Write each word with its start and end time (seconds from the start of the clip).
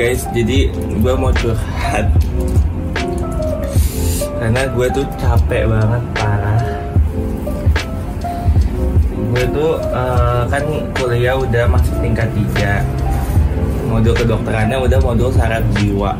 guys, 0.00 0.24
jadi 0.32 0.72
gue 0.72 1.12
mau 1.12 1.28
curhat. 1.28 2.08
Karena 4.40 4.62
gue 4.72 4.86
tuh 4.96 5.04
capek 5.20 5.68
banget, 5.68 6.02
parah. 6.16 6.64
Gue 9.12 9.44
tuh 9.52 9.76
eh, 9.76 10.42
kan 10.48 10.64
kuliah 10.96 11.36
udah 11.36 11.68
masuk 11.68 11.92
tingkat 12.00 12.32
3 12.32 12.80
Modul 13.92 14.16
kedokterannya 14.16 14.80
udah 14.80 14.98
modul 15.04 15.28
saraf 15.36 15.60
jiwa. 15.76 16.16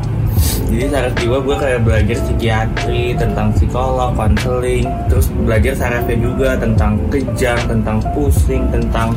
Jadi 0.69 0.85
saraf 0.91 1.13
jiwa 1.17 1.41
gue 1.41 1.55
kayak 1.57 1.81
belajar 1.81 2.17
psikiatri 2.21 3.17
tentang 3.17 3.49
psikolog, 3.57 4.13
konseling, 4.13 4.85
terus 5.09 5.31
belajar 5.41 5.73
sarafnya 5.73 6.19
juga 6.21 6.53
tentang 6.59 6.99
kejang, 7.09 7.57
tentang 7.65 7.97
pusing, 8.13 8.67
tentang 8.69 9.15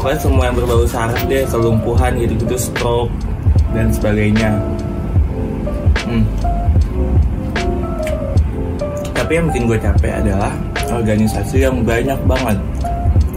pokoknya 0.00 0.16
semua 0.16 0.48
yang 0.48 0.56
berbau 0.56 0.88
saraf 0.88 1.20
deh, 1.28 1.44
kelumpuhan 1.44 2.16
gitu-gitu, 2.16 2.56
stroke 2.56 3.12
dan 3.76 3.92
sebagainya. 3.92 4.56
Hmm. 6.08 6.24
Tapi 9.12 9.32
yang 9.36 9.52
bikin 9.52 9.68
gue 9.68 9.76
capek 9.76 10.24
adalah 10.24 10.56
organisasi 10.88 11.68
yang 11.68 11.84
banyak 11.84 12.16
banget. 12.24 12.56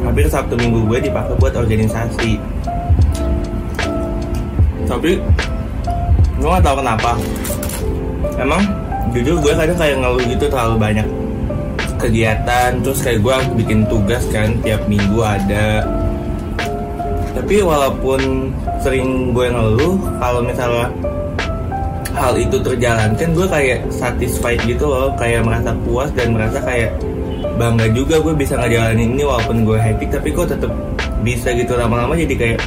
Hampir 0.08 0.24
Sabtu 0.32 0.56
Minggu 0.56 0.88
gue 0.88 1.04
dipakai 1.04 1.36
buat 1.36 1.52
organisasi. 1.52 2.40
Tapi 4.88 5.20
gue 6.40 6.48
gak 6.48 6.64
tau 6.64 6.80
kenapa 6.80 7.12
emang 8.40 8.64
jujur 9.12 9.36
gue 9.44 9.52
kadang 9.52 9.76
kayak 9.76 10.00
ngeluh 10.00 10.24
gitu 10.32 10.48
terlalu 10.48 10.76
banyak 10.80 11.08
kegiatan 12.00 12.80
terus 12.80 13.04
kayak 13.04 13.20
gue 13.20 13.36
bikin 13.60 13.84
tugas 13.92 14.24
kan 14.32 14.56
tiap 14.64 14.80
minggu 14.88 15.24
ada 15.24 15.84
tapi 17.34 17.66
walaupun 17.66 18.54
sering 18.80 19.34
gue 19.34 19.50
ngeluh 19.50 19.98
kalau 20.22 20.46
misalnya 20.46 20.88
hal 22.14 22.38
itu 22.38 22.62
terjalankan 22.62 23.30
gue 23.34 23.48
kayak 23.50 23.80
satisfied 23.90 24.62
gitu 24.70 24.86
loh 24.86 25.10
kayak 25.18 25.42
merasa 25.42 25.74
puas 25.82 26.14
dan 26.14 26.38
merasa 26.38 26.62
kayak 26.62 26.94
bangga 27.58 27.90
juga 27.90 28.22
gue 28.22 28.34
bisa 28.38 28.54
ngejalanin 28.58 29.18
ini 29.18 29.26
walaupun 29.26 29.66
gue 29.66 29.78
hectic 29.82 30.14
tapi 30.14 30.30
kok 30.30 30.54
tetap 30.54 30.70
bisa 31.26 31.50
gitu 31.58 31.74
lama-lama 31.74 32.14
jadi 32.14 32.36
kayak 32.38 32.62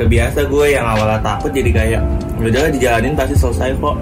kebiasa 0.00 0.48
gue 0.48 0.66
yang 0.72 0.86
awalnya 0.88 1.20
takut 1.20 1.52
jadi 1.52 1.70
kayak 1.70 2.02
udah 2.40 2.72
dijalanin 2.72 3.12
pasti 3.12 3.36
selesai 3.36 3.76
kok. 3.76 3.96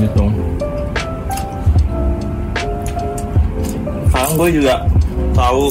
Gitu. 0.00 0.24
Sekarang 4.08 4.32
gue 4.40 4.48
juga 4.56 4.74
tahu 5.36 5.64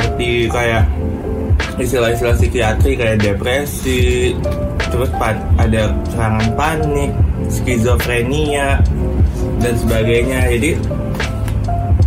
arti 0.00 0.50
kayak 0.50 0.84
istilah-istilah 1.78 2.36
psikiatri 2.38 2.94
kayak 2.94 3.18
depresi 3.22 4.34
terus 4.94 5.10
ada 5.58 5.90
serangan 6.14 6.46
panik 6.54 7.10
skizofrenia 7.50 8.78
dan 9.58 9.74
sebagainya. 9.74 10.46
Jadi 10.54 10.70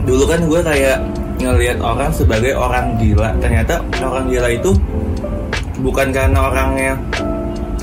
dulu 0.07 0.23
kan 0.23 0.39
gue 0.47 0.61
kayak 0.63 0.97
ngelihat 1.43 1.77
orang 1.83 2.09
sebagai 2.15 2.55
orang 2.55 2.95
gila. 2.95 3.35
Ternyata 3.43 3.83
orang 3.99 4.31
gila 4.31 4.49
itu 4.55 4.71
bukan 5.83 6.09
karena 6.15 6.39
orangnya 6.47 6.93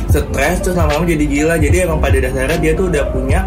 stres 0.08 0.62
terus 0.62 0.78
lama-lama 0.78 1.04
jadi 1.04 1.24
gila. 1.26 1.54
Jadi 1.60 1.76
emang 1.84 2.00
pada 2.00 2.16
dasarnya 2.18 2.58
dia 2.58 2.72
tuh 2.72 2.86
udah 2.88 3.04
punya 3.12 3.40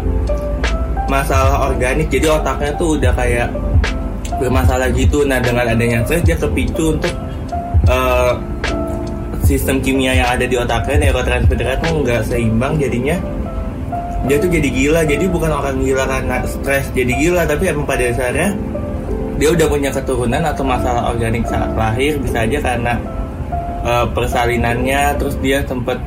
masalah 1.10 1.72
organik. 1.72 2.06
Jadi 2.06 2.26
otaknya 2.30 2.70
tuh 2.78 3.00
udah 3.00 3.12
kayak 3.18 3.48
bermasalah 4.38 4.88
gitu. 4.94 5.26
Nah 5.26 5.42
dengan 5.42 5.66
adanya 5.66 6.02
stres 6.06 6.22
dia 6.24 6.38
kepicu 6.38 6.94
untuk 6.96 7.12
uh, 7.90 8.38
sistem 9.44 9.82
kimia 9.82 10.14
yang 10.14 10.28
ada 10.28 10.44
di 10.46 10.56
otaknya 10.56 11.08
neurotransmitternya 11.08 11.76
tuh 11.82 11.92
nggak 12.06 12.20
seimbang 12.26 12.78
jadinya. 12.78 13.16
Dia 14.26 14.36
tuh 14.38 14.50
jadi 14.50 14.68
gila. 14.70 15.00
Jadi 15.04 15.24
bukan 15.30 15.50
orang 15.50 15.76
gila 15.82 16.04
karena 16.06 16.36
stres 16.46 16.86
jadi 16.94 17.12
gila. 17.12 17.42
Tapi 17.44 17.64
emang 17.70 17.86
pada 17.86 18.02
dasarnya 18.06 18.50
dia 19.38 19.54
udah 19.54 19.66
punya 19.70 19.90
keturunan 19.94 20.42
atau 20.42 20.64
masalah 20.66 21.10
organik 21.10 21.46
saat 21.46 21.70
lahir. 21.74 22.18
Bisa 22.18 22.46
aja 22.46 22.58
karena 22.62 22.94
uh, 23.86 24.06
persalinannya. 24.10 25.18
Terus 25.18 25.34
dia 25.38 25.62
sempat 25.66 25.98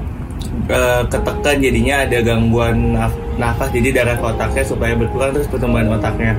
uh, 0.70 1.04
ketekan 1.08 1.58
jadinya 1.60 1.96
ada 2.04 2.18
gangguan 2.22 2.96
naf 2.96 3.14
nafas 3.40 3.70
jadi 3.74 4.04
darah 4.04 4.18
otaknya 4.20 4.64
supaya 4.66 4.94
berkurang 4.94 5.32
terus 5.34 5.48
pertumbuhan 5.50 5.90
otaknya 5.90 6.36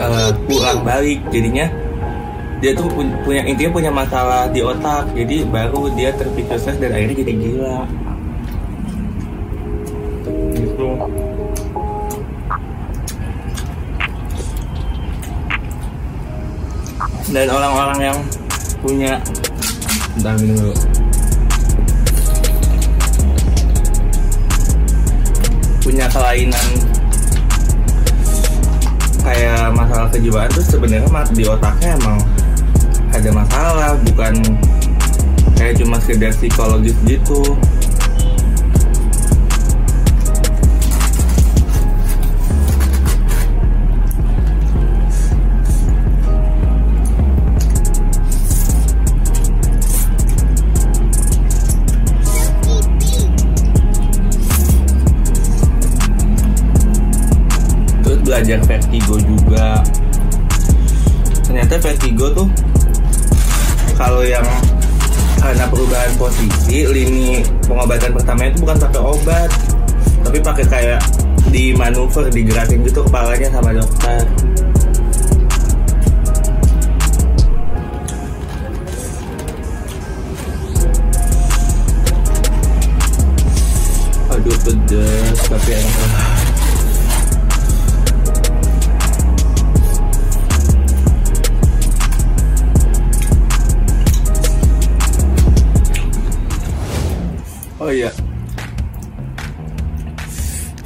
uh, 0.00 0.30
kurang 0.48 0.82
balik 0.82 1.20
jadinya 1.30 1.68
dia 2.60 2.76
tuh 2.76 2.92
punya 3.24 3.40
intinya 3.48 3.72
punya 3.72 3.88
masalah 3.88 4.44
di 4.52 4.60
otak 4.60 5.08
jadi 5.16 5.48
baru 5.48 5.88
dia 5.96 6.12
terpicu 6.12 6.60
stres 6.60 6.76
dan 6.76 6.92
akhirnya 6.92 7.24
jadi 7.24 7.32
gila. 7.40 7.78
Gitu. 10.52 10.88
Dan 17.32 17.46
orang-orang 17.48 17.98
yang 18.12 18.18
punya 18.84 19.12
entah 20.20 20.36
minum 20.36 20.68
dulu. 20.68 20.74
Punya 25.80 26.06
kelainan 26.12 26.68
kayak 29.20 29.72
masalah 29.76 30.08
kejiwaan 30.12 30.48
tuh 30.52 30.64
sebenarnya 30.64 31.08
di 31.32 31.44
otaknya 31.44 31.96
emang 32.00 32.18
ada 33.10 33.30
masalah 33.34 33.90
bukan 34.06 34.34
kayak 35.58 35.74
cuma 35.76 36.00
sekedar 36.00 36.32
psikologis 36.32 36.96
gitu 37.04 37.56
belajar 58.40 58.64
vertigo 58.64 59.20
juga. 59.20 59.84
Ternyata 61.44 61.76
vertigo 61.76 62.32
tuh 62.32 62.48
kalau 64.00 64.24
yang 64.24 64.48
karena 65.36 65.68
perubahan 65.68 66.08
posisi 66.16 66.88
lini 66.88 67.44
pengobatan 67.68 68.16
pertama 68.16 68.48
itu 68.48 68.64
bukan 68.64 68.76
pakai 68.80 69.02
obat 69.04 69.50
tapi 70.24 70.40
pakai 70.40 70.64
kayak 70.72 71.00
di 71.52 71.76
manuver 71.76 72.32
digerakin 72.32 72.80
gitu 72.80 73.04
kepalanya 73.04 73.52
sama 73.52 73.76
dokter. 73.76 74.24
Aduh 84.32 84.56
pedes 84.64 85.36
tapi 85.44 85.70
enak 85.76 86.29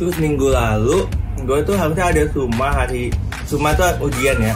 Terus 0.05 0.21
minggu 0.21 0.53
lalu 0.53 1.09
gue 1.49 1.59
tuh 1.65 1.81
harusnya 1.81 2.13
ada 2.13 2.29
suma 2.29 2.69
hari 2.69 3.09
suma 3.49 3.73
tuh 3.73 4.05
ujian 4.05 4.37
ya. 4.37 4.53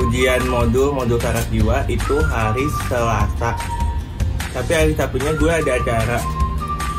Ujian 0.00 0.48
modul 0.48 0.96
modul 0.96 1.20
saraf 1.20 1.44
jiwa 1.52 1.84
itu 1.92 2.16
hari 2.32 2.64
Selasa. 2.88 3.52
Tapi 4.56 4.72
hari 4.72 4.96
Sabtunya 4.96 5.36
gue 5.36 5.52
ada 5.52 5.76
acara 5.76 6.18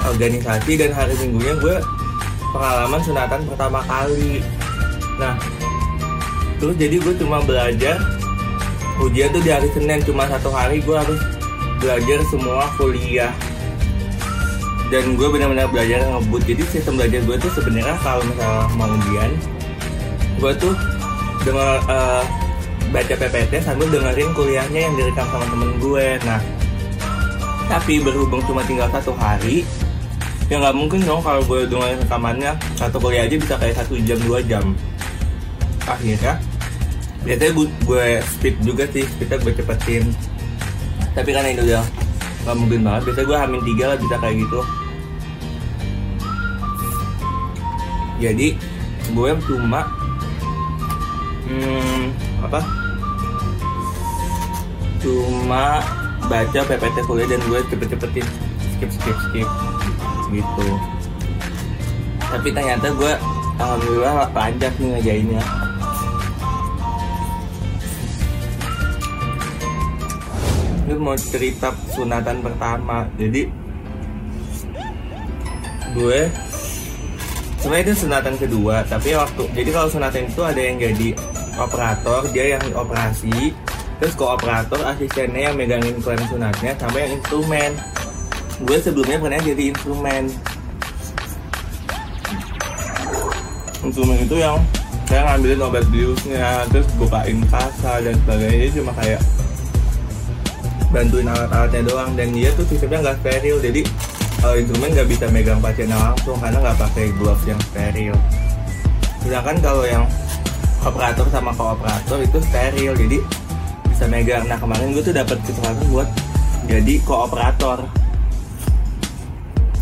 organisasi 0.05 0.85
dan 0.85 0.93
hari 0.93 1.17
Minggunya 1.17 1.57
gue 1.57 1.81
pengalaman 2.53 3.01
sunatan 3.01 3.41
pertama 3.49 3.81
kali. 3.89 4.45
Nah, 5.17 5.33
terus 6.61 6.77
jadi 6.77 7.01
gue 7.01 7.17
cuma 7.17 7.41
belajar 7.41 7.97
ujian 9.01 9.33
tuh 9.33 9.41
di 9.41 9.49
hari 9.49 9.65
Senin 9.73 9.97
cuma 10.05 10.29
satu 10.29 10.53
hari 10.53 10.77
gue 10.77 10.93
harus 10.93 11.17
belajar 11.81 12.21
semua 12.29 12.69
kuliah 12.77 13.33
dan 14.93 15.17
gue 15.17 15.25
benar-benar 15.25 15.65
belajar 15.73 16.05
ngebut. 16.05 16.45
Jadi 16.45 16.61
sistem 16.69 17.01
belajar 17.01 17.25
gue 17.25 17.35
tuh 17.41 17.51
sebenarnya 17.57 17.97
kalau 18.05 18.21
misalnya 18.29 18.61
mau 18.77 18.93
ujian 18.93 19.31
gue 20.43 20.51
tuh 20.59 20.73
dengar 21.47 21.79
uh, 21.87 22.23
baca 22.91 23.13
PPT 23.15 23.63
sambil 23.63 23.87
dengerin 23.89 24.29
kuliahnya 24.35 24.79
yang 24.91 24.93
direkam 24.99 25.23
sama 25.31 25.45
temen 25.47 25.71
gue 25.79 26.07
nah 26.27 26.39
tapi 27.71 28.03
berhubung 28.03 28.43
cuma 28.43 28.59
tinggal 28.67 28.91
satu 28.91 29.15
hari 29.15 29.63
ya 30.51 30.59
nggak 30.59 30.75
mungkin 30.75 30.99
dong 31.07 31.23
kalau 31.23 31.39
gue 31.47 31.65
dengerin 31.65 31.97
rekamannya. 32.03 32.53
Satu 32.75 32.99
kuliah 32.99 33.23
aja 33.25 33.35
bisa 33.39 33.55
kayak 33.55 33.79
satu 33.79 33.95
jam 34.03 34.19
dua 34.27 34.43
jam. 34.43 34.75
Akhirnya 35.87 36.37
biasanya 37.23 37.51
gue, 37.55 37.67
gue 37.87 38.07
speed 38.19 38.55
juga 38.67 38.83
sih 38.91 39.07
kita 39.17 39.39
gue 39.39 39.53
cepetin. 39.55 40.11
Tapi 41.15 41.29
karena 41.31 41.49
ini 41.55 41.61
udah 41.63 41.83
nggak 42.43 42.55
mungkin 42.59 42.79
banget 42.83 43.01
biasanya 43.07 43.27
gue 43.31 43.37
hamin 43.39 43.61
tiga 43.63 43.85
lah 43.87 43.97
bisa 44.03 44.15
kayak 44.19 44.35
gitu 44.43 44.59
jadi 48.21 48.53
gue 49.11 49.29
cuma 49.49 49.81
hmm, 51.49 52.03
apa? 52.45 52.61
Cuma 55.03 55.83
baca 56.31 56.59
PPT 56.63 56.97
kuliah 57.03 57.27
dan 57.27 57.41
gue 57.51 57.59
cepet-cepetin 57.67 58.25
skip 58.77 58.89
skip 58.91 59.17
skip 59.29 59.49
gitu. 60.31 60.67
Tapi 62.31 62.47
ternyata 62.49 62.87
gue 62.95 63.13
alhamdulillah 63.59 64.31
lancar 64.31 64.71
nih 64.79 64.87
ngejainnya. 64.97 65.43
Gue 70.87 70.97
mau 70.99 71.15
cerita 71.19 71.75
sunatan 71.91 72.39
pertama. 72.39 73.05
Jadi 73.19 73.51
gue 75.93 76.19
sebenarnya 77.63 77.85
itu 77.87 77.95
sunatan 78.03 78.35
kedua 78.35 78.83
tapi 78.91 79.15
waktu 79.15 79.43
jadi 79.55 79.69
kalau 79.71 79.87
sunatan 79.87 80.27
itu 80.27 80.41
ada 80.43 80.61
yang 80.61 80.75
jadi 80.75 81.09
operator 81.55 82.21
dia 82.35 82.59
yang 82.59 82.63
operasi 82.75 83.55
terus 84.03 84.19
kooperator 84.19 84.83
asistennya 84.83 85.47
yang 85.47 85.55
megangin 85.55 85.95
klan 86.03 86.19
sunatnya 86.27 86.75
sama 86.75 86.99
yang 86.99 87.15
instrumen. 87.15 87.71
Gue 88.67 88.77
sebelumnya 88.83 89.15
pernah 89.15 89.39
jadi 89.39 89.63
instrumen. 89.71 90.23
Instrumen 93.79 94.17
itu 94.27 94.35
yang 94.43 94.59
saya 95.07 95.23
ngambilin 95.23 95.63
obat 95.63 95.87
biusnya 95.87 96.67
terus 96.75 96.87
bukain 96.99 97.39
kasa 97.47 98.03
dan 98.03 98.15
sebagainya. 98.27 98.75
Cuma 98.75 98.91
kayak 98.91 99.23
bantuin 100.91 101.31
alat-alatnya 101.31 101.81
doang 101.87 102.11
dan 102.19 102.27
dia 102.35 102.51
tuh 102.59 102.67
sistemnya 102.67 103.07
nggak 103.07 103.17
steril. 103.23 103.57
Jadi 103.63 103.81
uh, 104.43 104.55
instrumen 104.59 104.91
nggak 104.91 105.09
bisa 105.09 105.25
megang 105.31 105.63
pasiennya 105.63 105.95
langsung 105.95 106.37
karena 106.37 106.59
nggak 106.59 106.77
pakai 106.77 107.05
gloves 107.15 107.43
yang 107.47 107.59
steril. 107.71 108.15
Sedangkan 109.23 109.57
kalau 109.63 109.83
yang 109.87 110.03
operator 110.83 111.25
sama 111.31 111.55
kooperator 111.55 112.19
itu 112.19 112.37
steril 112.43 112.91
jadi 112.99 113.17
bisa 113.87 114.05
megang. 114.11 114.43
Nah 114.51 114.59
kemarin 114.59 114.91
gue 114.91 115.03
tuh 115.03 115.15
dapat 115.15 115.39
kesempatan 115.47 115.87
buat 115.87 116.09
jadi 116.67 116.93
kooperator. 117.07 117.87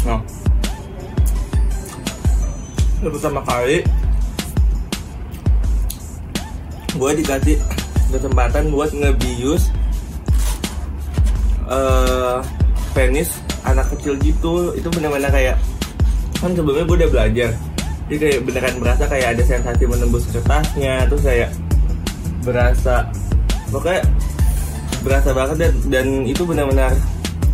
Nah. 0.06 0.22
Itu 3.02 3.10
pertama 3.10 3.42
kali 3.42 3.82
gue 6.92 7.12
dikasih 7.24 7.58
kesempatan 8.14 8.70
buat 8.70 8.94
ngebius 8.94 9.74
uh, 11.66 12.46
penis 12.94 13.41
anak 13.72 13.88
kecil 13.98 14.14
gitu 14.20 14.76
itu 14.76 14.88
benar-benar 14.92 15.32
kayak 15.32 15.56
kan 16.38 16.52
sebelumnya 16.58 16.86
gue 16.90 16.98
udah 17.06 17.12
belajar. 17.12 17.52
Jadi 18.12 18.18
kayak 18.20 18.40
beneran 18.44 18.76
berasa 18.84 19.04
kayak 19.08 19.28
ada 19.38 19.44
sensasi 19.48 19.84
menembus 19.88 20.28
kertasnya 20.30 21.08
terus 21.08 21.24
kayak 21.24 21.50
berasa 22.44 23.08
pokoknya 23.72 24.04
berasa 25.02 25.30
banget 25.32 25.58
dan, 25.58 25.74
dan 25.88 26.08
itu 26.28 26.44
benar-benar 26.44 26.94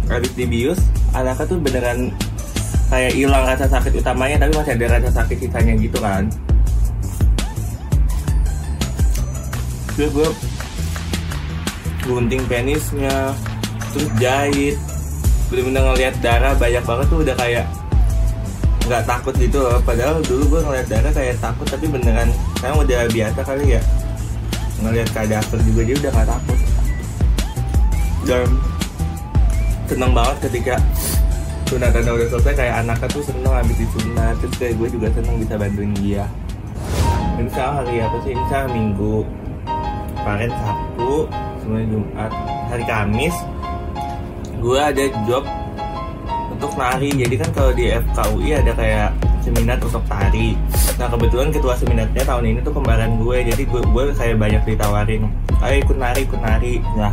habis 0.08 0.32
dibius 0.34 0.80
anaknya 1.14 1.46
tuh 1.46 1.60
beneran 1.60 2.00
kayak 2.88 3.14
hilang 3.14 3.44
rasa 3.44 3.68
sakit 3.68 4.00
utamanya 4.00 4.48
tapi 4.48 4.52
masih 4.56 4.74
ada 4.80 4.86
rasa 4.98 5.10
sakit 5.12 5.38
sisanya 5.46 5.74
gitu 5.78 6.00
kan. 6.00 6.26
Terus 9.94 10.12
gue 10.14 10.30
gunting 12.08 12.44
penisnya 12.48 13.36
terus 13.92 14.10
jahit 14.18 14.78
bener-bener 15.48 15.82
ngeliat 15.84 16.16
darah 16.20 16.54
banyak 16.60 16.84
banget 16.84 17.06
tuh 17.08 17.20
udah 17.24 17.36
kayak 17.40 17.66
nggak 18.88 19.04
takut 19.04 19.36
gitu 19.36 19.60
loh. 19.60 19.80
Padahal 19.84 20.24
dulu 20.24 20.44
gue 20.58 20.62
ngeliat 20.64 20.88
darah 20.88 21.12
kayak 21.12 21.36
takut 21.44 21.68
tapi 21.68 21.86
beneran 21.92 22.32
sekarang 22.60 22.78
udah 22.84 23.00
biasa 23.12 23.40
kali 23.44 23.66
ya. 23.76 23.82
Ngeliat 24.84 25.10
kadaver 25.12 25.60
juga 25.64 25.82
dia 25.84 25.96
udah 26.00 26.12
nggak 26.16 26.30
takut. 26.30 26.60
Dan 28.28 28.48
seneng 29.88 30.12
banget 30.12 30.38
ketika 30.52 30.76
sunatan 31.68 32.04
udah 32.04 32.28
selesai 32.32 32.54
kayak 32.56 32.76
anaknya 32.84 33.08
tuh 33.12 33.24
seneng 33.24 33.54
habis 33.56 33.76
disunat. 33.80 34.36
Terus 34.44 34.56
kayak 34.60 34.74
gue 34.80 34.88
juga 35.00 35.08
seneng 35.16 35.36
bisa 35.40 35.54
bantuin 35.56 35.92
dia. 36.00 36.26
Ini 37.38 37.50
sekarang 37.54 37.76
hari 37.86 38.02
apa 38.02 38.18
sih? 38.24 38.32
Ini 38.36 38.62
minggu. 38.72 39.16
Kemarin 40.16 40.52
sabtu 40.52 41.14
sebenarnya 41.64 41.88
jumat. 41.88 42.32
Hari 42.68 42.84
kamis 42.84 43.36
gue 44.68 44.76
ada 44.76 45.04
job 45.24 45.48
untuk 46.52 46.76
nari 46.76 47.16
jadi 47.16 47.36
kan 47.40 47.50
kalau 47.56 47.72
di 47.72 47.88
FKUI 47.88 48.52
ada 48.60 48.76
kayak 48.76 49.10
seminar 49.40 49.80
untuk 49.80 50.04
tari. 50.12 50.60
Nah 51.00 51.08
kebetulan 51.08 51.56
ketua 51.56 51.72
seminarnya 51.80 52.28
tahun 52.28 52.44
ini 52.52 52.60
tuh 52.68 52.76
kembaran 52.76 53.16
gue 53.16 53.48
jadi 53.48 53.64
gue, 53.64 53.80
gue 53.80 54.04
kayak 54.12 54.36
banyak 54.36 54.64
ditawarin 54.68 55.32
ayo 55.64 55.76
ikut 55.80 55.96
nari 55.96 56.22
ikut 56.28 56.42
nari 56.44 56.74
nah 57.00 57.12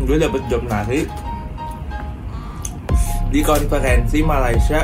gue 0.00 0.16
dapet 0.16 0.42
job 0.48 0.62
nari 0.64 1.04
di 3.28 3.40
konferensi 3.44 4.24
Malaysia 4.24 4.80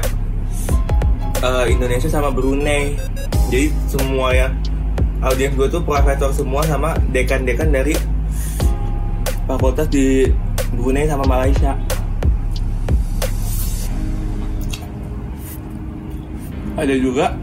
uh, 1.41 1.65
Indonesia 1.65 2.11
sama 2.11 2.29
Brunei. 2.29 3.01
Jadi 3.49 3.73
semua 3.89 4.37
ya 4.37 4.53
audiens 5.25 5.57
gue 5.57 5.69
tuh 5.73 5.81
profesor 5.81 6.35
semua 6.37 6.67
sama 6.69 6.99
dekan-dekan 7.15 7.71
dari 7.71 7.95
fakultas 9.57 9.89
di 9.93 10.29
Brunei 10.73 11.05
sama 11.05 11.29
Malaysia. 11.29 11.77
Ada 16.73 16.95
juga 16.97 17.37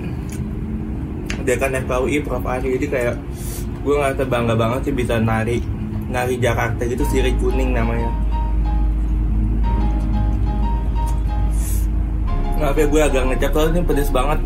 dekan 1.45 1.77
FKUI 1.85 2.17
Prof 2.25 2.45
Ari. 2.45 2.75
Jadi 2.77 2.87
kayak 2.89 3.15
gue 3.85 3.93
ngerasa 3.95 4.23
bangga 4.25 4.55
banget 4.57 4.89
sih 4.89 4.95
bisa 4.95 5.21
nari 5.21 5.61
nari 6.09 6.35
Jakarta 6.41 6.83
gitu 6.89 7.05
sirih 7.07 7.37
kuning 7.37 7.77
namanya. 7.77 8.09
Maaf 12.59 12.75
ya 12.75 12.85
gue 12.91 13.01
agak 13.01 13.23
ngecap 13.31 13.51
soalnya 13.55 13.79
ini 13.79 13.87
pedes 13.87 14.11
banget. 14.11 14.39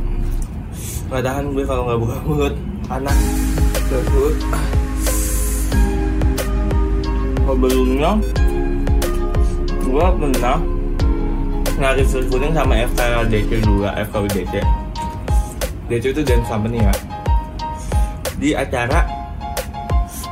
Gak 1.10 1.24
tahan 1.26 1.50
gue 1.56 1.64
kalau 1.66 1.90
nggak 1.90 2.00
buka 2.04 2.16
mulut. 2.28 2.56
Panas. 2.86 3.20
Terus 3.90 4.38
Sebelumnya 7.44 8.12
Gue 9.84 10.08
pernah 10.18 10.58
Nari 11.78 12.06
sirih 12.06 12.30
kuning 12.30 12.54
sama 12.56 12.86
FKDC 12.88 13.50
juga 13.66 13.92
FKUDC 14.08 14.84
DC 15.92 16.16
itu 16.16 16.22
dance 16.24 16.48
company 16.48 16.80
ya. 16.80 16.94
Di 18.40 18.50
acara 18.56 19.04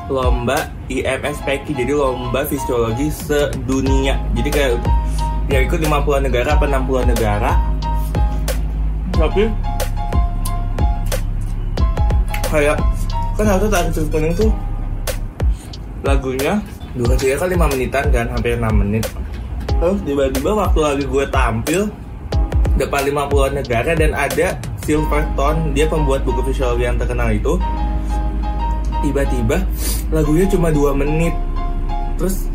lomba 0.07 0.71
IMSPK 0.87 1.75
jadi 1.75 1.93
lomba 1.95 2.47
fisiologi 2.47 3.11
sedunia. 3.11 4.15
Jadi 4.33 4.49
kayak 4.49 4.71
ya 5.51 5.59
ikut 5.67 5.79
50 5.83 6.27
negara 6.27 6.55
apa 6.55 6.65
60 6.65 7.11
negara. 7.11 7.51
Tapi 9.11 9.43
kayak 12.47 12.77
kan 13.35 13.45
harusnya 13.47 13.69
tari 13.69 13.89
sirip 13.91 14.09
kuning 14.11 14.33
tuh 14.35 14.51
lagunya 16.01 16.63
durasinya 16.95 17.35
kan 17.39 17.49
5 17.51 17.71
menitan 17.77 18.05
kan 18.11 18.25
hampir 18.31 18.59
6 18.59 18.67
menit. 18.71 19.03
Terus 19.81 19.99
tiba-tiba 20.05 20.51
waktu 20.53 20.79
lagi 20.79 21.03
gue 21.07 21.25
tampil 21.31 21.81
depan 22.77 23.01
50 23.07 23.57
negara 23.61 23.91
dan 23.97 24.11
ada 24.13 24.47
Silverton 24.81 25.73
dia 25.77 25.85
pembuat 25.85 26.25
buku 26.25 26.41
visual 26.51 26.77
yang 26.77 26.97
terkenal 26.97 27.29
itu. 27.33 27.57
Tiba-tiba 29.01 29.61
lagunya 30.13 30.45
cuma 30.49 30.69
dua 30.69 30.93
menit. 30.93 31.33
Terus 32.19 32.45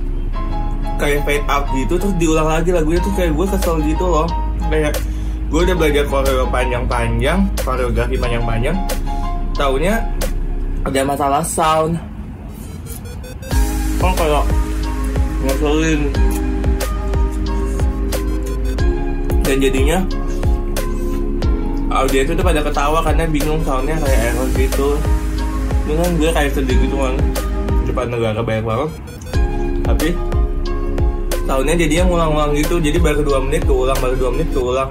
kayak 0.97 1.27
fade 1.27 1.47
out 1.51 1.67
gitu 1.75 1.95
terus 1.99 2.15
diulang 2.17 2.49
lagi 2.49 2.71
lagunya 2.73 3.01
tuh 3.03 3.13
kayak 3.19 3.33
gue 3.35 3.47
kesel 3.51 3.77
gitu 3.83 4.05
loh. 4.07 4.29
Kayak 4.71 4.95
gue 5.47 5.61
udah 5.63 5.77
belajar 5.79 6.05
koreo 6.07 6.45
panjang-panjang 6.51 7.39
koreografi 7.63 8.15
panjang-panjang. 8.19 8.77
Taunya 9.57 10.05
ada 10.87 11.01
masalah 11.03 11.43
sound 11.43 11.99
kan 13.97 14.13
kayak 14.15 14.45
ngeselin 15.47 16.01
dan 19.47 19.57
jadinya 19.63 19.99
audiens 21.97 22.29
itu 22.29 22.43
pada 22.43 22.61
ketawa 22.61 22.99
karena 23.01 23.25
bingung 23.31 23.63
soundnya 23.65 23.97
kayak 24.03 24.21
error 24.35 24.49
gitu. 24.59 24.89
Dengan 25.87 26.11
gue 26.19 26.31
kayak 26.35 26.51
sedih 26.51 26.77
gitu 26.83 26.97
kan 26.99 27.15
depan 27.87 28.07
negara 28.11 28.43
banyak 28.43 28.67
banget. 28.67 28.91
Tapi 29.87 30.09
tahunnya 31.47 31.75
jadinya 31.79 32.05
ngulang-ngulang 32.11 32.53
gitu. 32.59 32.83
Jadi 32.83 32.99
baru 32.99 33.23
dua 33.23 33.39
menit 33.39 33.63
keulang 33.65 33.99
baru 34.03 34.15
dua 34.19 34.31
menit 34.35 34.49
keulang. 34.51 34.91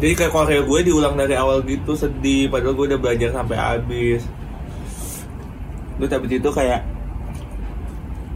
Jadi 0.00 0.12
kayak 0.18 0.32
koreo 0.32 0.62
gue 0.66 0.80
diulang 0.82 1.14
dari 1.14 1.36
awal 1.36 1.60
gitu 1.62 1.92
sedih. 1.94 2.48
Padahal 2.48 2.74
gue 2.74 2.86
udah 2.96 2.98
belajar 2.98 3.28
sampai 3.36 3.56
habis. 3.60 4.24
Terus 6.00 6.10
habis 6.10 6.32
itu 6.34 6.50
kayak 6.50 6.80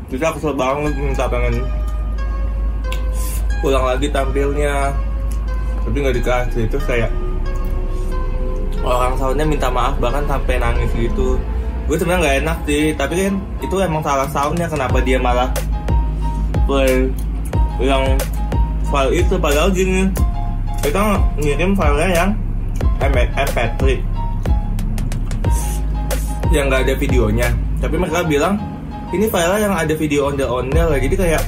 bisa 0.07 0.31
kesel 0.35 0.55
banget 0.55 0.95
minta 0.95 1.27
pengen 1.27 1.63
ulang 3.67 3.85
lagi 3.87 4.07
tampilnya. 4.11 4.95
Tapi 5.87 5.97
nggak 6.03 6.17
dikasih 6.19 6.63
itu 6.67 6.79
kayak 6.87 7.11
orang 8.87 9.19
soundnya 9.19 9.47
minta 9.47 9.71
maaf 9.71 9.99
bahkan 9.99 10.23
sampai 10.27 10.59
nangis 10.59 10.91
gitu. 10.95 11.39
Gue 11.87 11.95
sebenarnya 11.99 12.23
nggak 12.23 12.37
enak 12.43 12.59
sih 12.67 12.85
tapi 12.99 13.15
kan 13.15 13.35
itu 13.63 13.75
emang 13.79 14.03
salah 14.03 14.27
soundnya 14.31 14.67
kenapa 14.67 14.99
dia 15.03 15.19
malah 15.23 15.51
play 16.67 17.07
yang 17.79 18.19
file 18.91 19.13
itu 19.15 19.35
padahal 19.39 19.71
gini 19.71 20.11
kita 20.83 21.19
ngirim 21.39 21.75
filenya 21.79 22.09
yang 22.15 22.31
MP3 23.03 24.03
yang 26.55 26.71
nggak 26.71 26.83
ada 26.87 26.95
videonya. 26.99 27.49
Tapi 27.83 27.95
mereka 27.99 28.27
bilang 28.27 28.59
ini 29.15 29.27
file 29.31 29.63
yang 29.63 29.75
ada 29.75 29.95
video 29.95 30.31
ondel-ondel 30.31 30.97
jadi 30.99 31.15
kayak 31.15 31.43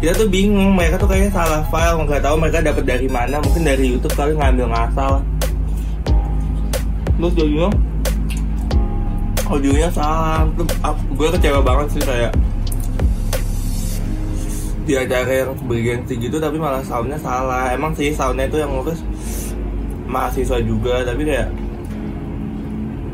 kita 0.00 0.16
tuh 0.16 0.28
bingung 0.32 0.72
mereka 0.72 0.96
tuh 0.96 1.06
kayaknya 1.06 1.30
salah 1.30 1.60
file 1.68 2.00
nggak 2.08 2.24
tahu 2.24 2.34
mereka 2.40 2.64
dapat 2.64 2.84
dari 2.88 3.06
mana 3.06 3.36
mungkin 3.44 3.62
dari 3.68 3.84
YouTube 3.92 4.16
kali 4.16 4.32
ngambil 4.32 4.66
ngasal 4.72 5.20
terus 7.20 7.34
jadinya 7.36 7.68
audionya 9.50 9.90
salah 9.92 10.48
terus 10.56 10.70
gue 11.14 11.28
kecewa 11.36 11.60
banget 11.60 11.86
sih 11.98 12.02
kayak 12.02 12.32
di 14.90 14.98
acara 14.98 15.46
yang 15.46 15.54
bergengsi 15.70 16.18
gitu 16.18 16.42
tapi 16.42 16.58
malah 16.58 16.82
soundnya 16.82 17.14
salah. 17.22 17.70
Emang 17.70 17.94
sih 17.94 18.10
soundnya 18.10 18.50
itu 18.50 18.58
yang 18.58 18.74
ngurus 18.74 18.98
mahasiswa 20.10 20.58
juga 20.58 21.06
tapi 21.06 21.22
kayak 21.22 21.46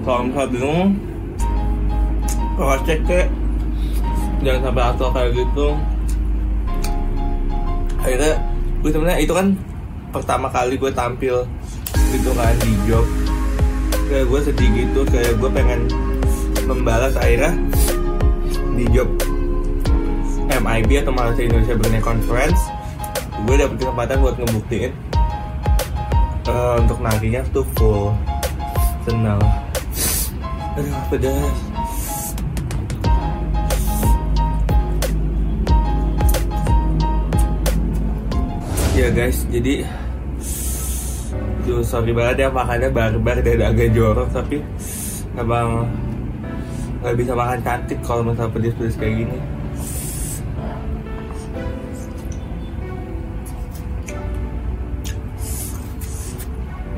kalau 0.09 0.25
misalnya 0.25 0.49
bingung 0.49 0.97
kalau 2.57 2.77
cek 2.89 3.29
jangan 4.41 4.61
sampai 4.65 4.85
asal 4.89 5.09
kayak 5.13 5.31
gitu. 5.37 5.69
Akhirnya 8.01 8.33
gue 8.81 8.91
sebenarnya 8.91 9.21
itu 9.21 9.33
kan 9.37 9.47
pertama 10.15 10.47
kali 10.49 10.81
gue 10.81 10.93
tampil 10.93 11.45
gitu 12.17 12.31
kan 12.33 12.57
di 12.65 12.73
job. 12.89 13.05
Kayak 14.09 14.27
gue 14.31 14.41
sedih 14.41 14.71
gitu 14.73 15.01
kayak 15.13 15.37
gue 15.37 15.51
pengen 15.53 15.81
membalas. 16.65 17.13
Akhirnya 17.21 17.53
di 18.77 18.85
job 18.93 19.09
MIB 20.49 20.91
atau 21.05 21.13
Malaysia 21.13 21.45
Indonesia 21.45 21.75
Brunei 21.77 22.01
Conference 22.01 22.61
gue 23.47 23.55
dapet 23.61 23.77
kesempatan 23.79 24.17
buat 24.25 24.35
ngebuktiin 24.41 24.93
uh, 26.49 26.81
untuk 26.81 26.99
nantinya 27.05 27.45
tuh 27.53 27.67
full. 27.77 28.17
Senang 29.05 29.39
aduh 30.77 30.93
pedas 31.09 31.76
ya 38.97 39.13
guys 39.13 39.45
jadi 39.53 39.85
Duh, 41.67 41.83
sorry 41.83 42.15
banget 42.15 42.47
ya 42.47 42.49
makannya 42.49 42.95
barbar 42.95 43.43
dan 43.43 43.59
agak 43.59 43.91
jorok 43.91 44.31
tapi 44.31 44.63
emang 45.35 45.91
nggak 47.03 47.17
bisa 47.19 47.33
makan 47.37 47.61
cantik 47.61 47.99
kalau 48.07 48.23
misalnya 48.23 48.55
pedes-pedes 48.55 48.97
kayak 48.97 49.15
gini. 49.27 49.39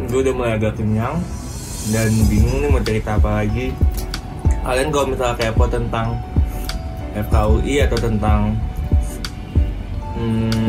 Gue 0.08 0.20
udah 0.24 0.34
mulai 0.36 0.52
agak 0.56 0.76
kenyang 0.76 1.16
dan 1.92 2.08
bingung 2.28 2.60
nih 2.60 2.68
mau 2.68 2.80
cerita 2.84 3.16
apa 3.16 3.42
lagi. 3.42 3.72
Kalian 4.68 4.88
kalau 4.92 5.06
misalnya 5.08 5.36
kepo 5.40 5.64
tentang 5.64 6.08
FKUI 7.16 7.74
atau 7.88 7.98
tentang 7.98 8.40
hmm, 10.12 10.67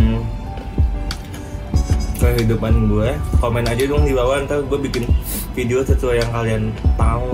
kehidupan 2.19 2.91
gue 2.91 3.09
komen 3.39 3.63
aja 3.63 3.83
dong 3.87 4.03
di 4.03 4.11
bawah 4.11 4.43
ntar 4.43 4.59
gue 4.67 4.79
bikin 4.79 5.07
video 5.55 5.79
sesuai 5.83 6.19
yang 6.19 6.31
kalian 6.35 6.63
tahu 6.99 7.31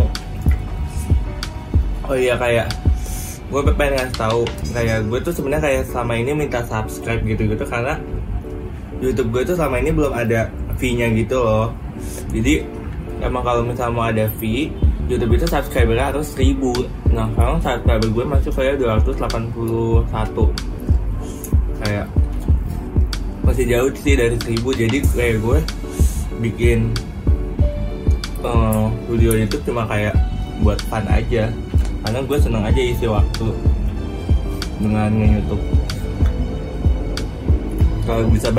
oh 2.05 2.17
iya 2.17 2.37
kayak 2.37 2.69
gue 3.49 3.61
pengen 3.77 3.93
ngasih 4.01 4.17
tahu 4.17 4.41
kayak 4.73 4.97
gue 5.09 5.19
tuh 5.21 5.33
sebenarnya 5.33 5.63
kayak 5.63 5.81
selama 5.89 6.13
ini 6.17 6.31
minta 6.33 6.61
subscribe 6.65 7.21
gitu 7.25 7.45
gitu 7.49 7.65
karena 7.65 7.97
YouTube 9.01 9.29
gue 9.33 9.43
tuh 9.53 9.55
selama 9.57 9.81
ini 9.83 9.91
belum 9.91 10.13
ada 10.15 10.47
fee-nya 10.79 11.11
gitu 11.13 11.35
loh. 11.35 11.67
Jadi 12.31 12.63
emang 13.19 13.43
kalau 13.43 13.61
misalnya 13.63 13.93
mau 13.93 14.07
ada 14.07 14.25
fee 14.39 14.71
YouTube 15.05 15.37
itu 15.37 15.45
subscribernya 15.45 16.09
harus 16.09 16.33
1000 16.33 17.13
nah 17.13 17.29
sekarang 17.31 17.61
subscriber 17.61 18.09
gue 18.09 18.25
masuk 18.25 18.53
kayak 18.57 18.75
281 18.81 19.93
kayak 21.85 22.05
masih 23.45 23.65
jauh 23.69 23.93
sih 23.93 24.17
dari 24.17 24.35
1000 24.41 24.57
jadi 24.65 24.97
kayak 25.05 25.35
gue 25.45 25.59
bikin 26.41 26.89
uh, 28.41 28.89
video 29.05 29.37
YouTube 29.37 29.63
cuma 29.69 29.85
kayak 29.85 30.17
buat 30.65 30.81
fun 30.89 31.05
aja. 31.05 31.53
Karena 32.05 32.19
gue 32.25 32.37
seneng 32.41 32.65
aja 32.65 32.81
isi 32.81 33.05
waktu 33.05 33.47
dengan 34.81 35.13
YouTube 35.13 35.63
kalau 38.05 38.29
bisa 38.29 38.53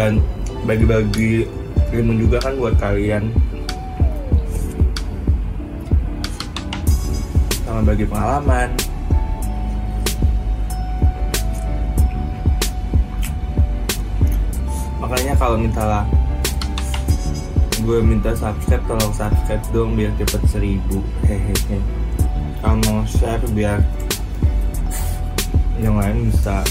bagi-bagi 0.66 1.46
ilmu 1.94 2.18
juga 2.18 2.42
kan 2.42 2.58
buat 2.58 2.74
kalian. 2.82 3.30
Sama 7.62 7.82
bagi 7.86 8.06
pengalaman 8.06 8.85
makanya 15.06 15.38
kalau 15.38 15.54
mintalah 15.54 16.02
gue 17.86 18.02
minta 18.02 18.34
subscribe 18.34 18.82
tolong 18.90 19.14
subscribe 19.14 19.62
dong 19.70 19.94
biar 19.94 20.10
cepet 20.18 20.42
seribu. 20.50 20.98
Hehehe. 21.22 21.78
Kalau 22.58 22.82
mau 22.82 23.06
share 23.06 23.46
biar 23.54 23.78
yang 25.78 25.94
lain 25.94 26.34
bisa 26.34 26.66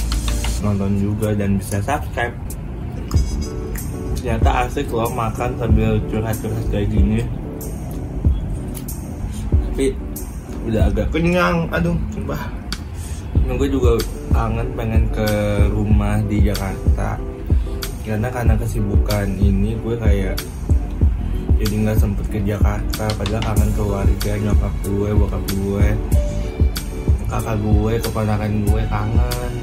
nonton 0.60 1.00
juga 1.00 1.32
dan 1.32 1.56
bisa 1.56 1.80
subscribe. 1.80 2.36
Ternyata 4.20 4.68
asik 4.68 4.92
loh 4.92 5.08
makan 5.08 5.56
sambil 5.56 5.96
curhat-curhat 6.12 6.66
kayak 6.68 6.92
gini. 6.92 7.24
Tapi 9.72 9.96
udah 10.68 10.92
agak 10.92 11.08
kenyang 11.16 11.72
aduh 11.72 11.96
sumpah. 12.12 12.52
Gue 13.48 13.72
juga 13.72 13.96
kangen 14.36 14.68
pengen 14.76 15.08
ke 15.16 15.28
rumah 15.72 16.20
di 16.28 16.44
Jakarta 16.44 17.16
karena 18.06 18.30
karena 18.30 18.54
kesibukan 18.54 19.26
ini 19.42 19.74
gue 19.82 19.98
kayak 19.98 20.38
jadi 21.58 21.74
nggak 21.74 21.98
sempet 21.98 22.26
ke 22.30 22.40
Jakarta 22.46 23.10
padahal 23.18 23.42
kangen 23.42 23.72
keluarga 23.74 24.32
nyokap 24.38 24.74
gue 24.86 25.10
bokap 25.10 25.44
gue 25.58 25.88
kakak 27.26 27.58
gue 27.58 27.94
keponakan 28.00 28.52
gue 28.64 28.82
kangen. 28.86 29.54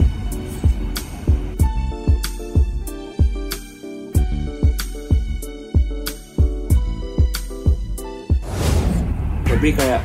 Tapi 9.47 9.69
kayak 9.79 10.03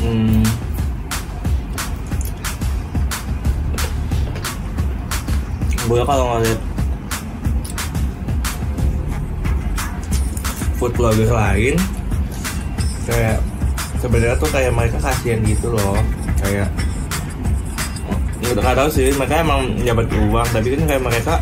hmm, 0.00 0.46
gue 5.84 6.00
kalau 6.06 6.24
ngeliat 6.38 6.73
food 10.84 11.00
vlogger 11.00 11.32
lain 11.32 11.80
kayak 13.08 13.40
sebenarnya 14.04 14.36
tuh 14.36 14.52
kayak 14.52 14.68
mereka 14.68 15.00
kasihan 15.00 15.40
gitu 15.48 15.72
loh. 15.72 15.96
Kayak 16.44 16.68
nggak 18.44 18.60
nggak 18.60 18.76
tahu 18.76 18.88
sih 18.92 19.08
mereka 19.16 19.40
emang 19.40 19.72
dapat 19.80 20.12
uang 20.12 20.48
tapi 20.52 20.76
kan 20.76 20.84
kayak 20.84 21.04
mereka 21.08 21.34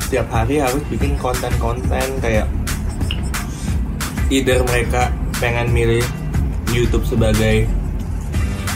setiap 0.00 0.26
hari 0.32 0.56
harus 0.56 0.80
bikin 0.88 1.12
konten-konten 1.20 2.08
kayak 2.24 2.48
either 4.32 4.64
mereka 4.64 5.12
pengen 5.36 5.68
milih 5.68 6.00
YouTube 6.72 7.04
sebagai 7.04 7.68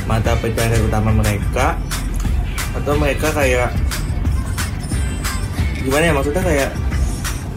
mata 0.04 0.36
pencarian 0.44 0.84
utama 0.84 1.16
mereka 1.16 1.80
atau 2.76 2.92
mereka 3.00 3.32
kayak 3.32 3.72
gimana 5.80 6.04
ya 6.04 6.12
maksudnya 6.12 6.44
kayak 6.44 6.70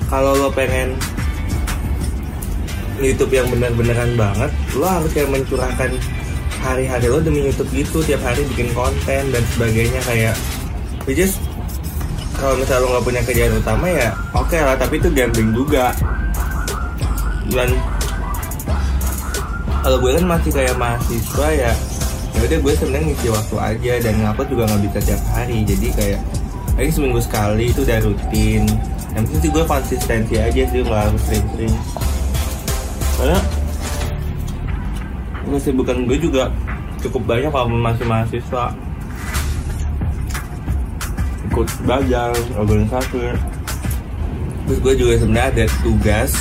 kalau 0.08 0.32
lo 0.40 0.48
pengen 0.56 0.96
YouTube 3.00 3.34
yang 3.34 3.48
benar-beneran 3.50 4.18
banget 4.18 4.52
lo 4.78 4.86
harus 4.86 5.12
kayak 5.14 5.30
mencurahkan 5.30 5.92
hari-hari 6.62 7.08
lo 7.08 7.22
demi 7.22 7.46
YouTube 7.46 7.70
gitu 7.72 8.02
tiap 8.04 8.22
hari 8.26 8.44
bikin 8.54 8.74
konten 8.74 9.24
dan 9.30 9.44
sebagainya 9.54 10.02
kayak 10.04 10.36
which 11.06 11.22
is 11.22 11.38
kalau 12.38 12.54
misalnya 12.54 12.86
lo 12.86 12.88
nggak 12.98 13.06
punya 13.06 13.22
kerjaan 13.26 13.54
utama 13.58 13.86
ya 13.90 14.10
oke 14.34 14.50
okay 14.50 14.62
lah 14.62 14.78
tapi 14.78 15.02
itu 15.02 15.10
gambling 15.10 15.52
juga. 15.54 15.94
Dan 17.48 17.72
kalau 19.82 19.98
gue 20.04 20.12
kan 20.20 20.26
masih 20.28 20.52
kayak 20.52 20.76
mahasiswa 20.76 21.48
ya 21.56 21.72
ya 22.36 22.40
udah 22.44 22.60
gue 22.60 22.74
sebenarnya 22.76 23.06
ngisi 23.10 23.28
waktu 23.34 23.56
aja 23.58 23.94
dan 24.04 24.14
ngupload 24.22 24.48
juga 24.52 24.64
nggak 24.70 24.82
bisa 24.92 25.00
tiap 25.08 25.22
hari. 25.34 25.58
Jadi 25.64 25.88
kayak 25.96 26.22
paling 26.76 26.94
seminggu 26.94 27.22
sekali 27.24 27.72
itu 27.72 27.82
udah 27.88 28.00
rutin. 28.04 28.64
Yang 29.16 29.24
penting 29.32 29.42
sih 29.42 29.50
gue 29.50 29.64
konsistensi 29.66 30.36
aja 30.38 30.62
sih 30.70 30.80
nggak 30.84 31.02
harus 31.10 31.22
sering-sering 31.26 31.74
karena 33.18 33.42
kesibukan 35.58 36.06
gue 36.06 36.18
juga 36.22 36.54
cukup 37.02 37.26
banyak 37.26 37.50
kalau 37.50 37.68
masih 37.74 38.06
mahasiswa. 38.06 38.66
Ikut 41.50 41.68
belajar 41.82 42.30
organisasi. 42.54 43.34
Terus 44.68 44.80
gue 44.84 44.94
juga 44.94 45.14
sebenarnya 45.18 45.50
ada 45.50 45.66
tugas. 45.82 46.32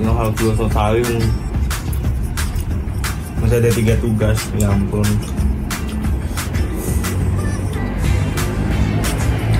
Yang 0.00 0.14
harus 0.16 0.34
gue 0.40 0.52
selesain 0.56 1.20
masih 3.40 3.56
ada 3.60 3.70
tiga 3.76 3.94
tugas 4.00 4.38
ya 4.56 4.72
ampun. 4.72 5.04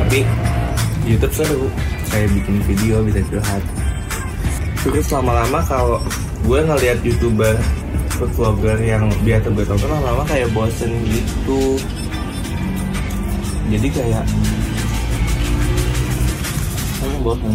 Tapi 0.01 0.25
YouTube 1.05 1.35
seru. 1.37 1.69
Kayak 2.11 2.33
bikin 2.35 2.57
video 2.67 3.07
bisa 3.07 3.23
curhat 3.29 3.80
terus 4.81 5.13
lama-lama 5.13 5.61
kalau 5.69 6.01
gue 6.49 6.61
ngeliat 6.65 6.99
youtuber 7.05 7.53
food 8.17 8.33
vlogger 8.33 8.81
yang 8.81 9.09
biasa 9.25 9.53
gue 9.53 9.65
tonton 9.69 9.89
lama-lama 9.93 10.25
kayak 10.25 10.49
bosen 10.57 10.93
gitu. 11.09 11.77
Jadi 13.69 13.89
kayak 13.93 14.25
emang 17.05 17.21
bosen? 17.21 17.55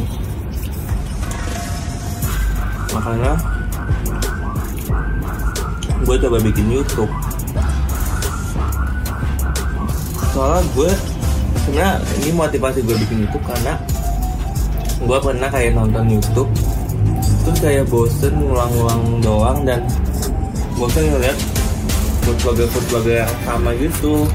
Makanya 2.93 3.33
gue 6.05 6.15
coba 6.21 6.37
bikin 6.45 6.67
YouTube. 6.69 7.13
Soalnya 10.29 10.61
gue 10.77 10.91
sebenarnya 11.65 11.93
ini 12.21 12.29
motivasi 12.37 12.85
gue 12.85 12.95
bikin 13.01 13.25
YouTube 13.25 13.45
karena 13.49 13.81
gue 15.01 15.17
pernah 15.21 15.49
kayak 15.49 15.73
nonton 15.73 16.05
YouTube 16.09 16.49
kayak 17.65 17.89
bosen 17.89 18.29
ngulang-ngulang 18.37 19.01
doang 19.25 19.59
dan 19.65 19.81
bosen 20.77 21.09
ngeliat 21.09 21.33
food 22.21 22.37
vlogger 22.45 22.69
food 22.69 22.85
vlogger 22.93 23.25
yang 23.25 23.33
sama 23.41 23.73
gitu. 23.81 24.29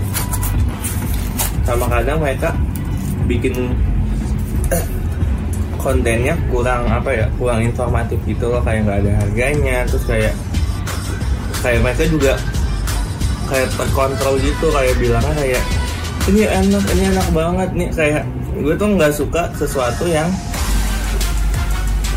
Sama 1.62 1.86
kadang 1.86 2.18
mereka 2.18 2.50
bikin 3.30 3.54
kontennya 5.82 6.34
kurang 6.50 6.90
apa 6.90 7.14
ya 7.14 7.26
kurang 7.38 7.62
informatif 7.62 8.18
gitu 8.26 8.50
loh 8.50 8.58
kayak 8.66 8.82
nggak 8.82 8.98
ada 9.06 9.12
harganya. 9.22 9.86
Terus 9.86 10.04
kayak 10.10 10.34
kayak 11.62 11.80
mereka 11.86 12.02
juga 12.10 12.32
kayak 13.46 13.70
terkontrol 13.78 14.34
gitu 14.42 14.66
kayak 14.74 14.94
bilangnya 14.98 15.34
kayak 15.38 15.62
ini 16.26 16.50
enak 16.50 16.84
ini 16.98 17.02
enak 17.14 17.28
banget 17.30 17.68
nih. 17.78 17.88
Kayak 17.94 18.22
gue 18.58 18.74
tuh 18.74 18.90
nggak 18.90 19.14
suka 19.14 19.42
sesuatu 19.54 20.10
yang 20.10 20.26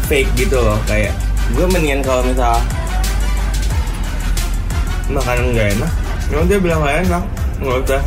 fake 0.08 0.32
gitu 0.36 0.58
loh. 0.60 0.80
Kayak 0.88 1.14
gue 1.54 1.66
mendingan 1.68 2.02
kalau 2.04 2.24
misal 2.24 2.56
makanan 5.12 5.52
nggak 5.52 5.70
enak 5.78 5.92
emang 6.32 6.48
dia 6.48 6.58
bilang 6.58 6.80
nggak 6.82 6.98
enak 7.06 7.24
nggak 7.60 7.78
usah. 7.86 8.04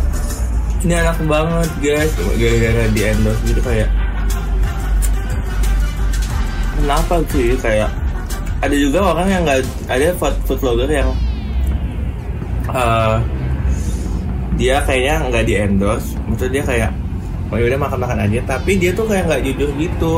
Ini 0.85 0.93
enak 1.03 1.19
banget 1.25 1.71
guys. 1.83 2.12
Gara-gara 2.17 2.85
di 2.93 3.00
endorse 3.05 3.43
gitu 3.49 3.61
kayak 3.65 3.88
kenapa 6.76 7.15
sih? 7.33 7.57
Kayak 7.59 7.91
ada 8.65 8.76
juga 8.76 8.99
orang 9.12 9.29
yang 9.29 9.43
nggak 9.45 9.61
ada 9.88 10.07
food, 10.16 10.35
food 10.49 10.59
vlogger 10.64 10.90
yang 10.90 11.11
uh, 12.73 13.20
dia 14.57 14.81
kayaknya 14.85 15.29
nggak 15.29 15.44
di 15.44 15.55
endorse. 15.61 16.16
Maksud 16.29 16.49
dia 16.53 16.64
kayak 16.64 16.90
oh 17.53 17.57
udah 17.61 17.79
makan 17.79 17.99
makan 18.01 18.18
aja. 18.27 18.40
Tapi 18.44 18.81
dia 18.81 18.90
tuh 18.97 19.07
kayak 19.07 19.29
nggak 19.29 19.42
jujur 19.49 19.70
gitu. 19.77 20.12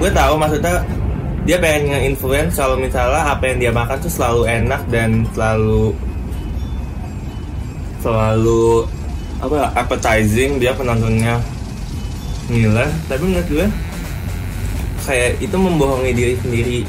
Gue 0.00 0.10
tahu 0.10 0.34
maksudnya 0.40 0.82
dia 1.42 1.58
pengen 1.58 1.90
nge-influence 1.90 2.54
kalau 2.54 2.78
misalnya 2.78 3.34
apa 3.34 3.50
yang 3.50 3.58
dia 3.58 3.72
makan 3.74 3.98
tuh 3.98 4.12
selalu 4.12 4.42
enak 4.46 4.82
dan 4.94 5.26
selalu 5.34 5.90
selalu 7.98 8.86
apa 9.42 9.54
ya, 9.58 9.66
appetizing 9.74 10.62
dia 10.62 10.70
penontonnya. 10.74 11.42
Ngiler 12.46 12.90
tapi 13.10 13.22
menurut 13.26 13.48
gue 13.50 13.66
kayak 15.02 15.38
itu 15.42 15.56
membohongi 15.58 16.12
diri 16.14 16.34
sendiri. 16.38 16.80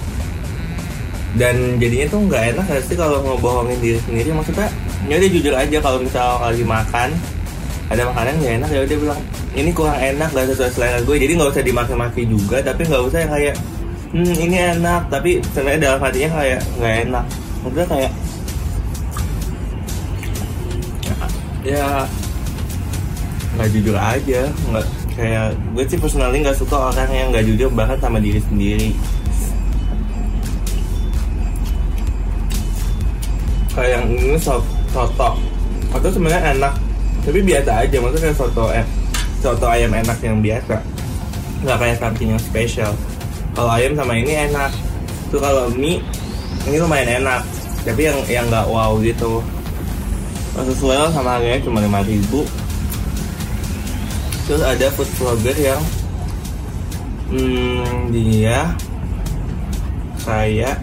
Dan 1.34 1.82
jadinya 1.82 2.13
tuh 2.13 2.20
nggak 2.30 2.44
enak 2.54 2.66
gak 2.70 2.84
sih 2.86 2.94
kalau 2.94 3.26
ngebohongin 3.26 3.82
diri 3.82 3.98
sendiri? 4.06 4.30
Maksudnya 4.38 4.70
ya 5.10 5.18
udah 5.18 5.30
jujur 5.34 5.54
aja 5.58 5.78
kalau 5.82 5.98
misal 5.98 6.38
lagi 6.38 6.62
makan 6.62 7.10
ada 7.89 8.06
makanan 8.06 8.34
nggak 8.38 8.54
enak 8.62 8.70
ya 8.70 8.82
udah 8.86 8.98
bilang 9.02 9.22
ini 9.58 9.70
kurang 9.74 9.98
enak 9.98 10.30
gak 10.30 10.46
sesuai 10.54 10.72
selera 10.78 11.00
gue. 11.02 11.16
Jadi 11.18 11.32
nggak 11.42 11.50
usah 11.58 11.66
dimaki-maki 11.66 12.22
juga 12.30 12.62
tapi 12.62 12.86
nggak 12.86 13.02
usah 13.02 13.20
yang 13.26 13.34
kayak 13.34 13.56
hmm 14.13 14.34
ini 14.38 14.58
enak 14.78 15.10
tapi 15.10 15.41
sebenarnya 15.41 15.89
dalam 15.89 15.99
hatinya 16.06 16.30
kayak 16.38 16.62
nggak 16.78 16.95
enak. 17.10 17.26
Maksudnya 17.65 17.88
kayak 17.89 18.12
ya 21.65 21.88
nggak 23.58 23.69
jujur 23.73 23.97
aja. 23.97 24.41
Nggak 24.69 24.86
kayak 25.17 25.47
gue 25.73 25.84
sih 25.89 25.97
personally 25.97 26.45
nggak 26.45 26.58
suka 26.62 26.93
orang 26.93 27.10
yang 27.10 27.28
nggak 27.34 27.45
jujur 27.49 27.69
bahkan 27.73 27.97
sama 27.97 28.21
diri 28.21 28.38
sendiri. 28.45 28.93
Kayak 33.73 34.06
ini 34.13 34.38
so- 34.38 34.69
soto. 34.93 35.41
Atau 35.89 36.10
sebenarnya 36.13 36.54
enak 36.54 36.73
tapi 37.26 37.41
biasa 37.41 37.82
aja. 37.82 37.97
Maksudnya 37.97 38.34
soto 38.38 38.69
eh, 38.69 38.86
soto 39.41 39.65
ayam 39.65 39.89
enak 39.89 40.21
yang 40.21 40.38
biasa. 40.38 40.78
Nggak 41.65 41.78
kayak 41.82 41.97
something 41.97 42.30
yang 42.30 42.43
spesial 42.43 42.93
kalau 43.54 43.70
ayam 43.70 43.94
sama 43.94 44.18
ini 44.18 44.50
enak. 44.50 44.72
Tuh 45.30 45.39
kalau 45.42 45.70
mie 45.74 46.02
ini 46.66 46.78
lumayan 46.82 47.22
enak. 47.24 47.42
Tapi 47.86 48.02
yang 48.10 48.18
yang 48.30 48.46
nggak 48.50 48.66
wow 48.70 48.98
gitu. 49.02 49.42
Sesuai 50.54 51.10
sama 51.13 51.38
harganya 51.38 51.62
cuma 51.66 51.82
lima 51.82 52.02
ribu. 52.06 52.46
Terus 54.46 54.62
ada 54.62 54.88
food 54.94 55.10
vlogger 55.18 55.56
yang 55.56 55.82
hmm, 57.32 58.12
dia 58.12 58.76
kayak 60.24 60.78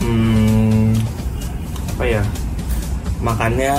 hmm, 0.00 0.92
apa 1.96 2.04
ya 2.04 2.22
makannya 3.20 3.74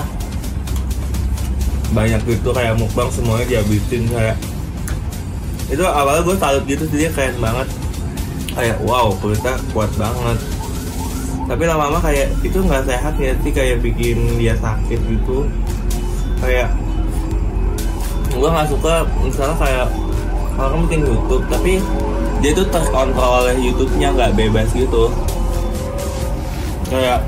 banyak 1.93 2.21
gitu 2.25 2.49
kayak 2.51 2.75
mukbang 2.77 3.09
semuanya 3.13 3.45
dihabisin 3.47 4.03
kayak 4.11 4.37
itu 5.67 5.83
awalnya 5.83 6.23
gue 6.23 6.35
salut 6.39 6.63
gitu 6.63 6.83
sih 6.87 7.05
dia 7.05 7.11
keren 7.11 7.35
banget. 7.43 7.67
Kayak 8.55 8.77
wow 8.87 9.11
kulitnya 9.19 9.59
kuat 9.75 9.91
banget. 9.99 10.39
Tapi 11.47 11.63
lama-lama 11.63 11.99
kayak 12.03 12.27
itu 12.43 12.59
nggak 12.59 12.87
sehat 12.87 13.15
ya 13.19 13.31
sih 13.43 13.51
kayak 13.51 13.83
bikin 13.83 14.39
dia 14.39 14.55
sakit 14.59 14.99
gitu. 15.07 15.47
Kayak 16.39 16.71
gue 18.31 18.49
nggak 18.49 18.69
suka 18.69 19.07
misalnya 19.23 19.57
kayak 19.59 19.87
orang 20.57 20.83
bikin 20.89 21.01
YouTube 21.05 21.43
tapi 21.47 21.79
dia 22.41 22.51
tuh 22.53 22.67
terkontrol 22.69 23.45
oleh 23.45 23.55
YouTube-nya 23.61 24.13
nggak 24.15 24.31
bebas 24.35 24.67
gitu. 24.71 25.11
Kayak 26.87 27.23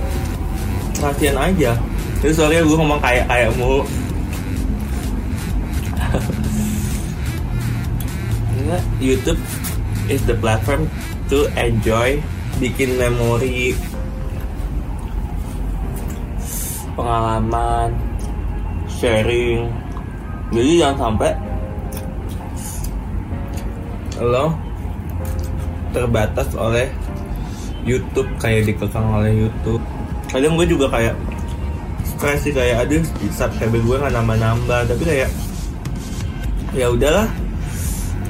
kasihan 0.99 1.37
aja. 1.39 1.71
Jadi 2.19 2.33
soalnya 2.35 2.63
gue 2.63 2.75
ngomong 2.75 2.99
kayak 2.99 3.27
kayak 3.31 3.51
mulu 3.55 3.87
YouTube 9.01 9.41
is 10.05 10.21
the 10.29 10.37
platform 10.37 10.85
to 11.29 11.49
enjoy 11.57 12.21
bikin 12.61 12.99
memori 12.99 13.73
pengalaman 16.93 17.95
sharing. 18.89 19.71
Jadi 20.51 20.71
jangan 20.81 20.97
sampai 20.97 21.31
lo 24.19 24.51
terbatas 25.95 26.51
oleh 26.59 26.91
YouTube 27.87 28.27
kayak 28.43 28.67
dikekang 28.67 29.07
oleh 29.07 29.47
YouTube. 29.47 29.79
Kadang 30.27 30.59
gue 30.59 30.67
juga 30.67 30.91
kayak 30.91 31.15
stres 32.03 32.43
sih 32.43 32.51
kayak 32.51 32.83
aduh 32.83 33.03
subscriber 33.31 33.79
gue 33.79 33.95
nggak 33.95 34.13
nambah-nambah. 34.13 34.79
Tapi 34.91 35.03
kayak 35.07 35.29
ya 36.75 36.91
udahlah 36.91 37.31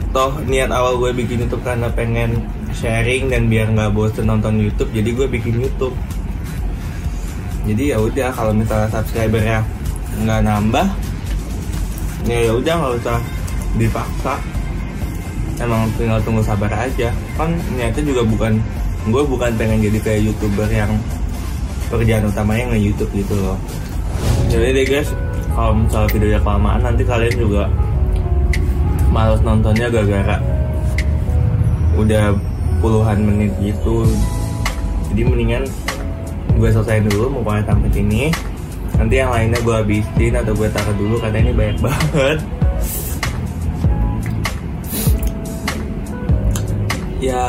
toh 0.10 0.34
niat 0.50 0.74
awal 0.74 0.98
gue 0.98 1.14
bikin 1.14 1.46
YouTube 1.46 1.62
karena 1.62 1.86
pengen 1.94 2.42
sharing 2.74 3.30
dan 3.30 3.46
biar 3.46 3.70
nggak 3.70 3.94
bosen 3.94 4.26
nonton 4.26 4.58
YouTube 4.58 4.90
jadi 4.90 5.10
gue 5.14 5.28
bikin 5.30 5.62
YouTube. 5.62 5.94
Jadi 7.70 7.94
ya 7.94 7.98
udah 8.02 8.34
kalau 8.34 8.50
misalnya 8.50 8.90
subscribernya 8.90 9.62
nggak 10.26 10.42
nambah 10.42 10.88
ya 12.26 12.50
ya 12.50 12.52
udah 12.58 12.74
nggak 12.74 12.94
usah 13.06 13.18
dipaksa. 13.78 14.34
Emang 15.62 15.92
tinggal 16.00 16.18
tunggu 16.26 16.42
sabar 16.42 16.72
aja. 16.74 17.14
Kan 17.38 17.54
niatnya 17.78 18.02
juga 18.02 18.26
bukan 18.26 18.58
gue 19.08 19.24
bukan 19.24 19.54
pengen 19.56 19.86
jadi 19.86 20.00
kayak 20.02 20.22
youtuber 20.32 20.68
yang 20.68 20.90
pekerjaan 21.94 22.26
utamanya 22.26 22.74
nge 22.74 22.80
YouTube 22.82 23.12
gitu 23.14 23.38
loh. 23.38 23.58
Jadi 24.50 24.74
deh 24.74 24.86
guys 24.90 25.14
kalau 25.54 25.78
misalnya 25.78 26.10
videonya 26.18 26.42
kelamaan 26.42 26.82
nanti 26.82 27.04
kalian 27.06 27.36
juga 27.38 27.64
males 29.10 29.42
nontonnya 29.42 29.90
gara-gara 29.90 30.38
udah 31.98 32.38
puluhan 32.80 33.20
menit 33.26 33.52
gitu. 33.60 34.08
Jadi 35.12 35.22
mendingan 35.26 35.64
gue 36.56 36.70
selesai 36.70 37.04
dulu 37.08 37.40
mau 37.40 37.56
sampai 37.64 37.90
sini 37.92 38.30
nanti 39.00 39.16
yang 39.16 39.32
lainnya 39.32 39.60
gue 39.64 39.76
habisin 39.76 40.34
atau 40.36 40.52
gue 40.52 40.68
taruh 40.72 40.96
dulu 40.96 41.16
karena 41.24 41.38
ini 41.40 41.52
banyak 41.56 41.78
banget. 41.80 42.38
Ya 47.20 47.48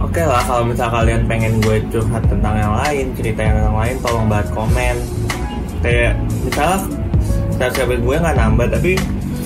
oke 0.00 0.16
okay 0.16 0.24
lah 0.24 0.40
kalau 0.48 0.64
misal 0.64 0.88
kalian 0.88 1.28
pengen 1.28 1.60
gue 1.60 1.76
curhat 1.92 2.24
tentang 2.28 2.56
yang 2.56 2.72
lain 2.72 3.12
cerita 3.16 3.40
yang 3.44 3.76
lain 3.76 3.96
tolong 4.00 4.26
banget 4.28 4.48
komen. 4.52 4.96
Kayak 5.84 6.16
misalnya 6.44 6.78
subscriber 7.60 7.98
gue 8.00 8.16
nggak 8.16 8.36
nambah 8.40 8.66
tapi 8.72 8.92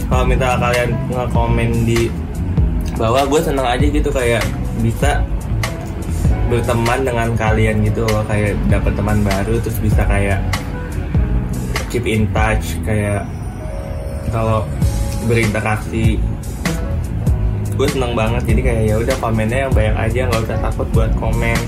kalau 0.09 0.25
misalnya 0.25 0.59
kalian 0.59 0.91
nge-komen 1.13 1.71
di 1.85 2.01
bawah 2.97 3.25
gue 3.29 3.41
seneng 3.45 3.69
aja 3.69 3.87
gitu 3.87 4.11
kayak 4.11 4.43
bisa 4.81 5.23
berteman 6.49 7.05
dengan 7.05 7.29
kalian 7.37 7.85
gitu 7.85 8.09
loh 8.09 8.25
kayak 8.25 8.57
dapat 8.73 8.93
teman 8.97 9.21
baru 9.21 9.61
terus 9.61 9.77
bisa 9.85 10.01
kayak 10.09 10.41
keep 11.93 12.09
in 12.09 12.25
touch 12.33 12.81
kayak 12.85 13.25
kalau 14.33 14.65
berinteraksi. 15.29 16.21
Gue 17.79 17.87
seneng 17.87 18.13
banget 18.19 18.43
jadi 18.49 18.61
kayak 18.65 18.83
ya 18.91 18.97
udah 18.99 19.17
komennya 19.23 19.59
yang 19.69 19.73
banyak 19.73 19.97
aja 19.97 20.21
nggak 20.27 20.43
usah 20.51 20.59
takut 20.63 20.89
buat 20.91 21.11
komen. 21.17 21.59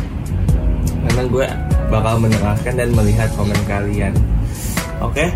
Karena 1.06 1.22
gue 1.26 1.46
bakal 1.90 2.14
mendengarkan 2.18 2.74
dan 2.74 2.88
melihat 2.94 3.28
komen 3.38 3.60
kalian. 3.66 4.14
Oke? 5.00 5.26
okay? 5.26 5.28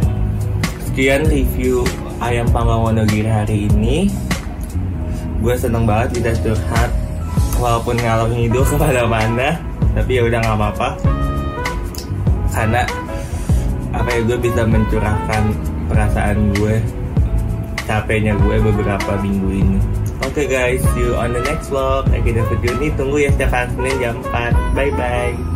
Sekian 0.94 1.26
review 1.26 1.82
ayam 2.22 2.46
panggang 2.54 2.78
Wonogiri 2.86 3.26
hari 3.26 3.66
ini 3.66 4.06
gue 5.42 5.54
seneng 5.58 5.90
banget 5.90 6.22
bisa 6.22 6.38
curhat 6.38 6.86
walaupun 7.58 7.98
ngalor 7.98 8.30
ngidul 8.30 8.62
kepada 8.78 9.02
mana 9.02 9.58
tapi 9.90 10.22
ya 10.22 10.30
udah 10.30 10.38
nggak 10.38 10.54
apa-apa 10.54 10.88
karena 12.54 12.86
apa 13.90 14.06
ya 14.06 14.20
gue 14.22 14.38
bisa 14.38 14.62
mencurahkan 14.62 15.42
perasaan 15.90 16.54
gue 16.62 16.78
capeknya 17.90 18.38
gue 18.38 18.62
beberapa 18.62 19.18
minggu 19.18 19.50
ini 19.50 19.78
Oke 20.22 20.46
okay 20.46 20.78
guys, 20.78 20.80
see 20.94 21.04
you 21.04 21.18
on 21.18 21.34
the 21.34 21.42
next 21.42 21.68
vlog. 21.68 22.06
Ada 22.08 22.46
video 22.48 22.72
ini 22.80 22.88
tunggu 22.96 23.18
ya 23.18 23.34
setiap 23.34 23.50
hari 23.50 23.76
Senin 23.76 23.94
jam 23.98 24.16
4. 24.24 24.72
Bye 24.72 24.94
bye. 24.96 25.53